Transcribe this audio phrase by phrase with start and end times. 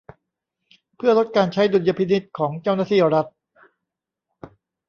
[0.95, 3.25] เพื่อลดการใช้ดุลยพินิจของเจ้าหน้าที่รัฐ